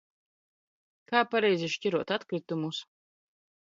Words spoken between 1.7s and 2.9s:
šķirot atkritumus?